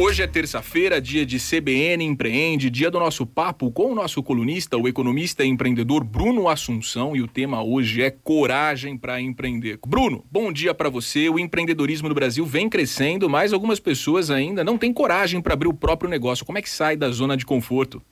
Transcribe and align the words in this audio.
Hoje 0.00 0.22
é 0.22 0.26
terça-feira, 0.26 0.98
dia 1.02 1.26
de 1.26 1.36
CBN 1.38 2.02
Empreende, 2.02 2.70
dia 2.70 2.90
do 2.90 2.98
nosso 2.98 3.26
papo 3.26 3.70
com 3.70 3.92
o 3.92 3.94
nosso 3.94 4.22
colunista, 4.22 4.78
o 4.78 4.88
economista 4.88 5.44
e 5.44 5.48
empreendedor 5.48 6.02
Bruno 6.02 6.48
Assunção, 6.48 7.14
e 7.14 7.20
o 7.20 7.28
tema 7.28 7.62
hoje 7.62 8.02
é 8.02 8.10
coragem 8.10 8.96
para 8.96 9.20
empreender. 9.20 9.78
Bruno, 9.86 10.24
bom 10.32 10.50
dia 10.50 10.72
para 10.72 10.88
você. 10.88 11.28
O 11.28 11.38
empreendedorismo 11.38 12.08
no 12.08 12.14
Brasil 12.14 12.46
vem 12.46 12.70
crescendo, 12.70 13.28
mas 13.28 13.52
algumas 13.52 13.78
pessoas 13.78 14.30
ainda 14.30 14.64
não 14.64 14.78
têm 14.78 14.94
coragem 14.94 15.42
para 15.42 15.52
abrir 15.52 15.68
o 15.68 15.74
próprio 15.74 16.08
negócio. 16.08 16.46
Como 16.46 16.56
é 16.56 16.62
que 16.62 16.70
sai 16.70 16.96
da 16.96 17.10
zona 17.10 17.36
de 17.36 17.44
conforto? 17.44 18.02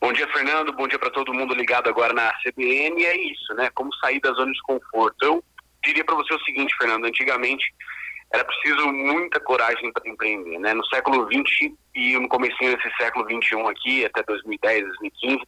Bom 0.00 0.10
dia, 0.10 0.26
Fernando. 0.28 0.72
Bom 0.72 0.88
dia 0.88 0.98
para 0.98 1.10
todo 1.10 1.34
mundo 1.34 1.54
ligado 1.54 1.86
agora 1.86 2.14
na 2.14 2.32
CBN. 2.42 3.02
E 3.02 3.04
é 3.04 3.30
isso, 3.30 3.52
né? 3.54 3.68
Como 3.74 3.94
sair 3.96 4.20
da 4.20 4.32
zona 4.32 4.50
de 4.50 4.62
conforto. 4.62 5.22
Eu 5.22 5.44
diria 5.84 6.04
para 6.04 6.14
você 6.14 6.32
o 6.32 6.40
seguinte, 6.44 6.74
Fernando. 6.78 7.04
Antigamente 7.04 7.62
era 8.34 8.44
preciso 8.44 8.92
muita 8.92 9.38
coragem 9.38 9.92
para 9.92 10.08
empreender, 10.08 10.58
né? 10.58 10.74
No 10.74 10.84
século 10.86 11.24
XX 11.32 11.72
e 11.94 12.18
no 12.18 12.28
começo 12.28 12.58
desse 12.58 12.90
século 12.96 13.24
XXI 13.24 13.60
aqui, 13.70 14.04
até 14.04 14.24
2010, 14.24 14.86
2015, 14.86 15.38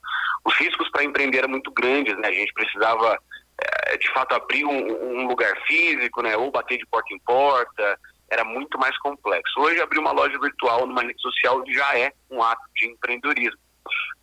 os 0.44 0.54
riscos 0.54 0.88
para 0.90 1.02
empreender 1.02 1.38
eram 1.38 1.48
muito 1.48 1.72
grandes, 1.72 2.16
né? 2.18 2.28
A 2.28 2.32
gente 2.32 2.52
precisava, 2.52 3.18
é, 3.60 3.96
de 3.96 4.08
fato, 4.12 4.36
abrir 4.36 4.64
um, 4.64 5.20
um, 5.20 5.26
lugar 5.26 5.52
físico, 5.66 6.22
né? 6.22 6.36
Ou 6.36 6.52
bater 6.52 6.78
de 6.78 6.86
porta 6.86 7.12
em 7.12 7.18
porta, 7.18 7.98
era 8.30 8.44
muito 8.44 8.78
mais 8.78 8.96
complexo. 8.98 9.60
Hoje, 9.60 9.82
abrir 9.82 9.98
uma 9.98 10.12
loja 10.12 10.38
virtual 10.38 10.86
numa 10.86 11.02
rede 11.02 11.20
social 11.20 11.64
já 11.66 11.98
é 11.98 12.12
um 12.30 12.40
ato 12.40 12.62
de 12.76 12.86
empreendedorismo. 12.86 13.58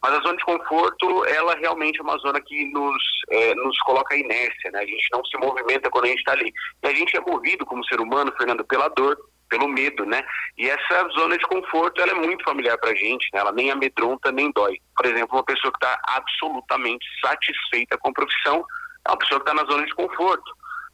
Mas 0.04 0.16
a 0.16 0.20
zona 0.20 0.36
de 0.36 0.44
conforto, 0.44 1.26
ela 1.28 1.56
realmente 1.56 1.98
é 1.98 2.04
uma 2.04 2.18
zona 2.18 2.42
que 2.42 2.66
nos, 2.74 3.02
é, 3.30 3.56
nos 3.56 3.80
coloca 3.80 4.18
inércia, 4.18 4.70
né? 4.72 4.80
A 4.80 4.86
gente 4.86 5.08
não 5.14 5.24
se 5.24 5.38
movimenta 5.38 5.90
quando 5.90 6.06
a 6.06 6.08
gente 6.10 6.20
está 6.20 6.34
ali. 6.34 6.52
E 6.84 6.88
a 6.88 6.94
gente 6.94 7.16
é 7.16 7.22
movido 7.22 7.66
como 7.66 7.86
ser 7.86 8.02
humano, 8.02 8.34
Fernando, 8.38 8.66
pela 8.66 8.90
dor, 8.90 9.18
pelo 9.48 9.66
medo, 9.66 10.06
né? 10.06 10.22
E 10.58 10.70
essa 10.70 11.08
zona 11.18 11.38
de 11.38 11.46
conforto, 11.46 12.02
ela 12.02 12.12
é 12.12 12.16
muito 12.16 12.44
familiar 12.44 12.78
para 12.80 12.90
a 12.90 12.96
gente, 12.96 13.30
né? 13.34 13.40
Ela 13.40 13.54
nem 13.54 13.72
amedronta, 13.72 14.30
nem 14.30 14.52
dói. 14.52 14.78
Por 14.94 15.06
exemplo, 15.06 15.38
uma 15.38 15.46
pessoa 15.46 15.72
que 15.72 15.78
está 15.78 15.98
absolutamente 16.06 17.06
satisfeita 17.26 17.98
com 17.98 18.10
a 18.10 18.14
profissão 18.14 18.66
é 19.08 19.10
uma 19.10 19.18
pessoa 19.18 19.40
que 19.40 19.50
está 19.50 19.54
na 19.54 19.72
zona 19.72 19.86
de 19.86 19.96
conforto. 19.96 20.52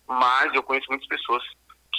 Mas 0.07 0.53
eu 0.53 0.61
conheço 0.61 0.85
muitas 0.87 1.07
pessoas 1.07 1.43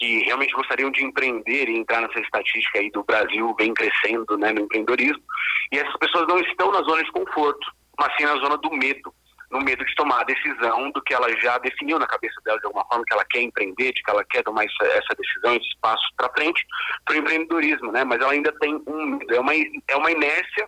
que 0.01 0.25
realmente 0.25 0.55
gostariam 0.55 0.91
de 0.91 1.05
empreender 1.05 1.69
e 1.69 1.77
entrar 1.77 2.01
nessa 2.01 2.19
estatística 2.20 2.79
aí 2.79 2.91
do 2.91 3.05
Brasil 3.05 3.55
vem 3.59 3.75
crescendo 3.75 4.39
né, 4.39 4.51
no 4.51 4.62
empreendedorismo. 4.62 5.23
E 5.70 5.79
essas 5.79 5.95
pessoas 5.98 6.27
não 6.27 6.41
estão 6.41 6.73
na 6.73 6.81
zona 6.81 7.05
de 7.05 7.12
conforto, 7.12 7.70
mas 7.98 8.17
sim 8.17 8.25
na 8.25 8.37
zona 8.37 8.57
do 8.57 8.70
medo, 8.73 9.12
no 9.51 9.61
medo 9.61 9.84
de 9.84 9.95
tomar 9.97 10.23
a 10.23 10.25
decisão 10.25 10.91
do 10.92 11.03
que 11.03 11.12
ela 11.12 11.31
já 11.42 11.59
definiu 11.59 11.98
na 11.98 12.07
cabeça 12.07 12.41
dela 12.45 12.59
de 12.59 12.65
alguma 12.65 12.87
forma, 12.87 13.05
que 13.05 13.12
ela 13.12 13.27
quer 13.27 13.42
empreender, 13.42 13.92
de 13.92 14.03
que 14.03 14.11
ela 14.11 14.25
quer 14.25 14.42
tomar 14.42 14.65
essa, 14.65 14.84
essa 14.87 15.15
decisão, 15.19 15.55
esse 15.55 15.79
passo 15.83 16.03
para 16.17 16.33
frente 16.33 16.64
para 17.05 17.17
o 17.17 17.19
empreendedorismo, 17.19 17.92
né? 17.92 18.03
Mas 18.03 18.20
ela 18.23 18.33
ainda 18.33 18.53
tem 18.59 18.83
um 18.87 19.05
medo, 19.05 19.35
é 19.35 19.41
uma, 19.41 19.53
é 19.55 19.97
uma 19.97 20.11
inércia 20.11 20.67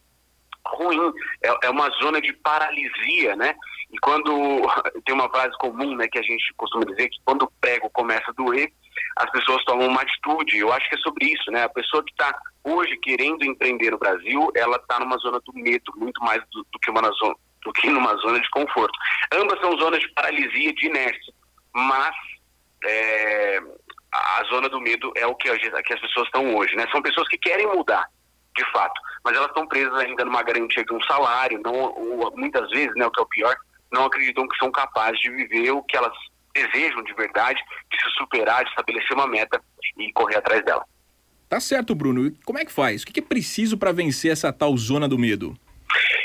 ruim, 0.66 1.12
é, 1.42 1.66
é 1.66 1.70
uma 1.70 1.88
zona 2.02 2.20
de 2.20 2.34
paralisia, 2.34 3.34
né? 3.34 3.54
E 3.90 3.98
quando 3.98 4.30
tem 5.06 5.14
uma 5.14 5.30
frase 5.30 5.56
comum, 5.58 5.96
né, 5.96 6.06
que 6.06 6.18
a 6.18 6.22
gente 6.22 6.52
costuma 6.58 6.84
dizer 6.84 7.08
que 7.08 7.18
quando 7.24 7.44
o 7.44 7.52
prego 7.60 7.88
começa 7.90 8.30
a 8.30 8.34
doer, 8.34 8.70
as 9.16 9.30
pessoas 9.30 9.64
tomam 9.64 9.88
uma 9.88 10.02
atitude. 10.02 10.58
Eu 10.58 10.72
acho 10.72 10.88
que 10.88 10.94
é 10.94 10.98
sobre 10.98 11.26
isso, 11.26 11.50
né? 11.50 11.64
A 11.64 11.68
pessoa 11.68 12.02
que 12.04 12.12
está 12.12 12.34
hoje 12.64 12.96
querendo 12.98 13.44
empreender 13.44 13.90
no 13.90 13.98
Brasil, 13.98 14.50
ela 14.54 14.76
está 14.76 14.98
numa 14.98 15.16
zona 15.18 15.40
do 15.40 15.52
medo, 15.54 15.92
muito 15.96 16.22
mais 16.22 16.42
do, 16.52 16.66
do, 16.72 16.78
que 16.78 16.90
uma 16.90 17.10
zona, 17.12 17.34
do 17.64 17.72
que 17.72 17.90
numa 17.90 18.14
zona 18.16 18.40
de 18.40 18.50
conforto. 18.50 18.98
Ambas 19.32 19.60
são 19.60 19.76
zonas 19.78 20.00
de 20.00 20.08
paralisia, 20.12 20.72
de 20.74 20.86
inércia, 20.86 21.32
mas 21.74 22.14
é, 22.84 23.60
a 24.12 24.44
zona 24.50 24.68
do 24.68 24.80
medo 24.80 25.12
é 25.16 25.26
o 25.26 25.34
que, 25.34 25.48
que 25.58 25.92
as 25.94 26.00
pessoas 26.00 26.26
estão 26.26 26.54
hoje, 26.54 26.76
né? 26.76 26.86
São 26.90 27.02
pessoas 27.02 27.28
que 27.28 27.38
querem 27.38 27.66
mudar, 27.66 28.06
de 28.56 28.64
fato, 28.72 29.00
mas 29.24 29.34
elas 29.34 29.48
estão 29.48 29.66
presas 29.66 29.94
ainda 29.94 30.24
numa 30.24 30.42
garantia 30.42 30.84
de 30.84 30.92
um 30.92 31.02
salário, 31.02 31.60
não, 31.64 31.72
ou, 31.72 32.32
muitas 32.36 32.68
vezes, 32.70 32.94
né, 32.96 33.06
o 33.06 33.10
que 33.10 33.20
é 33.20 33.22
o 33.22 33.28
pior, 33.28 33.56
não 33.90 34.04
acreditam 34.04 34.48
que 34.48 34.56
são 34.58 34.70
capazes 34.70 35.18
de 35.20 35.30
viver 35.30 35.70
o 35.70 35.82
que 35.82 35.96
elas 35.96 36.12
desejam 36.54 37.02
de 37.02 37.14
verdade, 37.14 37.60
de 37.90 38.00
se 38.00 38.10
superar, 38.18 38.64
de 38.64 38.70
estabelecer 38.70 39.16
uma 39.16 39.26
meta 39.26 39.60
e 39.98 40.12
correr 40.12 40.36
atrás 40.36 40.64
dela. 40.64 40.84
Tá 41.48 41.60
certo, 41.60 41.94
Bruno. 41.94 42.26
E 42.26 42.30
como 42.44 42.58
é 42.58 42.64
que 42.64 42.72
faz? 42.72 43.02
O 43.02 43.06
que 43.06 43.20
é 43.20 43.22
preciso 43.22 43.76
para 43.76 43.92
vencer 43.92 44.32
essa 44.32 44.52
tal 44.52 44.76
zona 44.76 45.08
do 45.08 45.18
medo? 45.18 45.54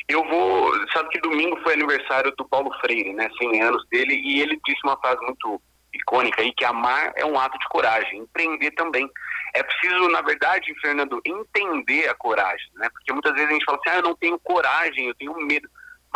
Eu 0.07 0.23
vou. 0.23 0.71
Sabe 0.93 1.09
que 1.09 1.19
domingo 1.19 1.59
foi 1.63 1.73
aniversário 1.73 2.33
do 2.37 2.47
Paulo 2.47 2.71
Freire, 2.79 3.11
né? 3.13 3.29
100 3.37 3.61
anos 3.61 3.85
dele, 3.91 4.13
e 4.13 4.39
ele 4.39 4.57
disse 4.65 4.79
uma 4.85 4.97
frase 4.97 5.19
muito 5.25 5.61
icônica 5.93 6.41
aí: 6.41 6.53
que 6.53 6.63
amar 6.63 7.11
é 7.15 7.25
um 7.25 7.37
ato 7.37 7.59
de 7.59 7.67
coragem, 7.67 8.19
empreender 8.19 8.71
também. 8.71 9.09
É 9.53 9.63
preciso, 9.63 10.07
na 10.09 10.21
verdade, 10.21 10.73
Fernando, 10.81 11.19
entender 11.25 12.07
a 12.07 12.13
coragem, 12.13 12.67
né? 12.75 12.87
Porque 12.89 13.11
muitas 13.11 13.33
vezes 13.33 13.49
a 13.49 13.53
gente 13.53 13.65
fala 13.65 13.77
assim: 13.79 13.89
ah, 13.89 13.99
eu 13.99 14.03
não 14.03 14.15
tenho 14.15 14.39
coragem, 14.39 15.07
eu 15.07 15.15
tenho 15.15 15.35
medo. 15.45 15.67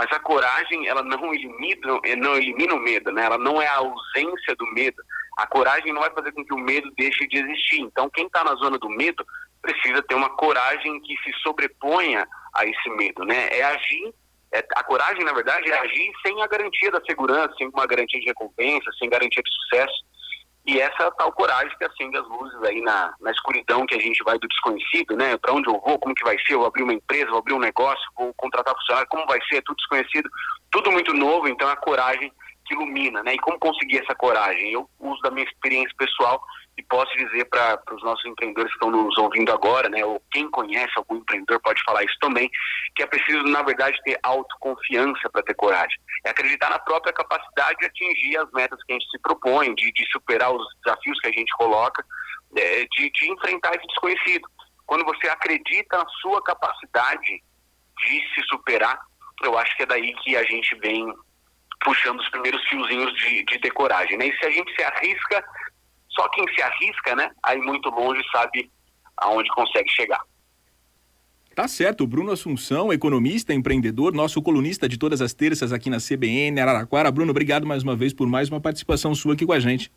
Mas 0.01 0.11
a 0.13 0.19
coragem, 0.19 0.87
ela 0.87 1.03
não 1.03 1.31
elimina, 1.31 2.01
não 2.17 2.35
elimina 2.35 2.73
o 2.73 2.79
medo, 2.79 3.11
né? 3.11 3.23
Ela 3.23 3.37
não 3.37 3.61
é 3.61 3.67
a 3.67 3.75
ausência 3.75 4.55
do 4.57 4.65
medo. 4.73 4.99
A 5.37 5.45
coragem 5.45 5.93
não 5.93 6.01
vai 6.01 6.09
fazer 6.09 6.31
com 6.31 6.43
que 6.43 6.55
o 6.55 6.57
medo 6.57 6.91
deixe 6.97 7.27
de 7.27 7.37
existir. 7.37 7.81
Então, 7.81 8.09
quem 8.09 8.25
está 8.25 8.43
na 8.43 8.55
zona 8.55 8.79
do 8.79 8.89
medo 8.89 9.23
precisa 9.61 10.01
ter 10.01 10.15
uma 10.15 10.31
coragem 10.31 10.99
que 11.01 11.15
se 11.17 11.31
sobreponha 11.43 12.27
a 12.51 12.65
esse 12.65 12.89
medo, 12.97 13.23
né? 13.23 13.47
É 13.51 13.61
agir 13.61 14.11
é, 14.51 14.65
a 14.75 14.83
coragem, 14.83 15.23
na 15.23 15.33
verdade, 15.33 15.69
é 15.69 15.77
agir 15.77 16.11
sem 16.25 16.41
a 16.41 16.47
garantia 16.47 16.89
da 16.89 16.99
segurança, 17.05 17.53
sem 17.55 17.67
uma 17.67 17.85
garantia 17.85 18.19
de 18.19 18.25
recompensa, 18.25 18.91
sem 18.97 19.07
garantia 19.07 19.43
de 19.43 19.51
sucesso. 19.53 20.03
E 20.65 20.79
essa 20.79 21.09
tal 21.11 21.31
coragem 21.33 21.75
que 21.77 21.83
acende 21.83 22.17
as 22.17 22.27
luzes 22.27 22.61
aí 22.63 22.81
na, 22.81 23.13
na 23.19 23.31
escuridão 23.31 23.85
que 23.85 23.95
a 23.95 23.99
gente 23.99 24.23
vai 24.23 24.37
do 24.37 24.47
desconhecido, 24.47 25.15
né? 25.15 25.35
Para 25.37 25.53
onde 25.53 25.67
eu 25.67 25.79
vou, 25.79 25.97
como 25.97 26.13
que 26.13 26.23
vai 26.23 26.37
ser? 26.45 26.53
Eu 26.53 26.59
vou 26.59 26.67
abrir 26.67 26.83
uma 26.83 26.93
empresa, 26.93 27.29
vou 27.29 27.39
abrir 27.39 27.53
um 27.53 27.59
negócio, 27.59 28.03
vou 28.15 28.31
contratar 28.35 28.75
funcionário, 28.75 29.09
como 29.09 29.25
vai 29.25 29.39
ser? 29.49 29.57
É 29.57 29.61
tudo 29.61 29.77
desconhecido, 29.77 30.29
tudo 30.69 30.91
muito 30.91 31.13
novo, 31.13 31.47
então 31.47 31.67
a 31.67 31.75
coragem 31.75 32.31
que 32.71 32.73
ilumina, 32.73 33.21
né? 33.23 33.35
E 33.35 33.39
como 33.39 33.59
conseguir 33.59 33.99
essa 33.99 34.15
coragem? 34.15 34.71
Eu 34.71 34.89
uso 34.99 35.21
da 35.21 35.31
minha 35.31 35.45
experiência 35.45 35.93
pessoal 35.97 36.41
e 36.77 36.83
posso 36.83 37.15
dizer 37.17 37.45
para 37.45 37.81
os 37.91 38.01
nossos 38.03 38.25
empreendedores 38.25 38.71
que 38.71 38.77
estão 38.77 38.89
nos 38.89 39.17
ouvindo 39.17 39.51
agora, 39.51 39.89
né? 39.89 40.03
Ou 40.05 40.21
quem 40.31 40.49
conhece 40.49 40.91
algum 40.95 41.17
empreendedor 41.17 41.59
pode 41.61 41.83
falar 41.83 42.03
isso 42.03 42.15
também, 42.21 42.49
que 42.95 43.03
é 43.03 43.05
preciso, 43.05 43.43
na 43.43 43.61
verdade, 43.61 43.99
ter 44.03 44.17
autoconfiança 44.23 45.29
para 45.29 45.43
ter 45.43 45.53
coragem. 45.55 45.97
É 46.25 46.29
acreditar 46.29 46.69
na 46.69 46.79
própria 46.79 47.13
capacidade 47.13 47.77
de 47.79 47.85
atingir 47.85 48.37
as 48.37 48.49
metas 48.51 48.81
que 48.83 48.93
a 48.93 48.95
gente 48.95 49.09
se 49.09 49.19
propõe, 49.19 49.75
de, 49.75 49.91
de 49.91 50.05
superar 50.11 50.51
os 50.51 50.65
desafios 50.83 51.19
que 51.19 51.27
a 51.27 51.31
gente 51.31 51.51
coloca, 51.57 52.05
é, 52.55 52.85
de, 52.85 53.11
de 53.11 53.31
enfrentar 53.31 53.75
esse 53.75 53.87
desconhecido. 53.87 54.47
Quando 54.85 55.05
você 55.05 55.27
acredita 55.27 55.97
na 55.97 56.07
sua 56.21 56.41
capacidade 56.43 57.43
de 57.97 58.33
se 58.33 58.41
superar, 58.49 58.99
eu 59.43 59.57
acho 59.57 59.75
que 59.75 59.83
é 59.83 59.85
daí 59.85 60.13
que 60.15 60.35
a 60.35 60.43
gente 60.43 60.75
vem 60.75 61.13
puxando 61.83 62.19
os 62.19 62.29
primeiros 62.29 62.61
fiozinhos 62.67 63.13
de, 63.15 63.43
de 63.45 63.59
ter 63.59 63.71
coragem. 63.71 64.17
Né? 64.17 64.27
E 64.27 64.37
se 64.37 64.45
a 64.45 64.51
gente 64.51 64.73
se 64.75 64.83
arrisca, 64.83 65.43
só 66.09 66.27
quem 66.29 66.45
se 66.53 66.61
arrisca, 66.61 67.15
né, 67.15 67.31
aí 67.43 67.57
muito 67.59 67.89
longe 67.89 68.21
sabe 68.31 68.69
aonde 69.17 69.49
consegue 69.49 69.89
chegar. 69.89 70.21
Tá 71.53 71.67
certo, 71.67 72.07
Bruno 72.07 72.31
Assunção, 72.31 72.93
economista, 72.93 73.53
empreendedor, 73.53 74.13
nosso 74.13 74.41
colunista 74.41 74.87
de 74.87 74.97
todas 74.97 75.21
as 75.21 75.33
terças 75.33 75.73
aqui 75.73 75.89
na 75.89 75.97
CBN 75.97 76.59
Araraquara. 76.59 77.11
Bruno, 77.11 77.31
obrigado 77.31 77.67
mais 77.67 77.83
uma 77.83 77.95
vez 77.95 78.13
por 78.13 78.27
mais 78.27 78.49
uma 78.49 78.61
participação 78.61 79.13
sua 79.13 79.33
aqui 79.33 79.45
com 79.45 79.51
a 79.51 79.59
gente. 79.59 79.91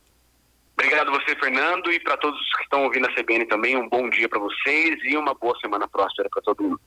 Obrigado 0.77 1.09
a 1.09 1.13
você, 1.13 1.37
Fernando, 1.37 1.93
e 1.93 2.01
para 2.01 2.17
todos 2.17 2.41
que 2.57 2.65
estão 2.65 2.83
ouvindo 2.83 3.07
a 3.07 3.15
CBN 3.15 3.47
também, 3.47 3.77
um 3.77 3.89
bom 3.89 4.11
dia 4.11 4.29
para 4.29 4.41
vocês 4.41 4.99
e 5.05 5.17
uma 5.17 5.33
boa 5.33 5.57
semana 5.61 5.87
próspera 5.87 6.29
para 6.29 6.43
todo 6.43 6.65
mundo. 6.65 6.81